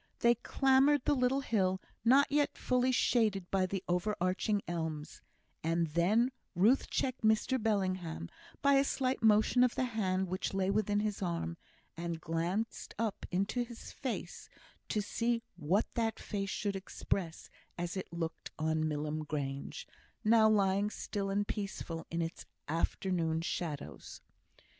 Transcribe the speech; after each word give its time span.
They 0.21 0.33
clambered 0.33 1.05
the 1.05 1.13
little 1.15 1.41
hill, 1.41 1.79
not 2.03 2.31
yet 2.31 2.57
fully 2.57 2.91
shaded 2.91 3.51
by 3.51 3.67
the 3.67 3.83
overarching 3.87 4.63
elms; 4.67 5.21
and 5.63 5.89
then 5.89 6.31
Ruth 6.55 6.89
checked 6.89 7.21
Mr 7.21 7.61
Bellingham, 7.61 8.27
by 8.63 8.77
a 8.77 8.83
slight 8.83 9.21
motion 9.21 9.63
of 9.63 9.75
the 9.75 9.83
hand 9.83 10.27
which 10.27 10.55
lay 10.55 10.71
within 10.71 11.01
his 11.01 11.21
arm, 11.21 11.55
and 11.95 12.19
glanced 12.19 12.95
up 12.97 13.27
into 13.29 13.61
his 13.63 13.91
face 13.91 14.49
to 14.89 15.01
see 15.03 15.43
what 15.55 15.85
that 15.93 16.19
face 16.19 16.49
should 16.49 16.75
express 16.75 17.51
as 17.77 17.95
it 17.95 18.11
looked 18.11 18.49
on 18.57 18.85
Milham 18.89 19.23
Grange, 19.27 19.85
now 20.23 20.49
lying 20.49 20.89
still 20.89 21.29
and 21.29 21.47
peaceful 21.47 22.07
in 22.09 22.23
its 22.23 22.47
afternoon 22.67 23.41
shadows. 23.41 24.19